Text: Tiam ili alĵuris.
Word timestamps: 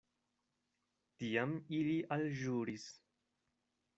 Tiam 1.23 1.53
ili 1.79 1.93
alĵuris. 2.17 2.87